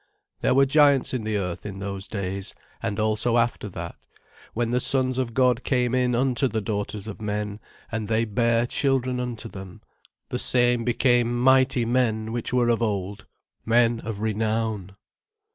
"There 0.39 0.55
were 0.55 0.65
giants 0.65 1.13
in 1.13 1.25
the 1.25 1.37
earth 1.37 1.63
in 1.63 1.77
those 1.77 2.07
days; 2.07 2.55
and 2.81 2.99
also 2.99 3.37
after 3.37 3.69
that, 3.69 3.93
when 4.55 4.71
the 4.71 4.79
Sons 4.79 5.19
of 5.19 5.35
God 5.35 5.63
came 5.63 5.93
in 5.93 6.15
unto 6.15 6.47
the 6.47 6.59
daughters 6.59 7.05
of 7.05 7.21
men, 7.21 7.59
and 7.91 8.07
they 8.07 8.25
bare 8.25 8.65
children 8.65 9.19
unto 9.19 9.47
them, 9.47 9.83
the 10.29 10.39
same 10.39 10.83
became 10.83 11.39
mighty 11.39 11.85
men 11.85 12.31
which 12.31 12.51
were 12.51 12.69
of 12.69 12.81
old, 12.81 13.27
men 13.63 13.99
of 13.99 14.21
renown." 14.21 14.95